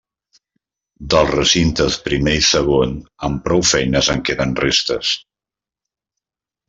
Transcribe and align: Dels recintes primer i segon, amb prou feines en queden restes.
Dels 1.13 1.33
recintes 1.33 1.97
primer 2.07 2.33
i 2.39 2.45
segon, 2.47 2.95
amb 3.29 3.45
prou 3.49 3.63
feines 3.73 4.13
en 4.15 4.25
queden 4.31 4.57
restes. 4.63 5.13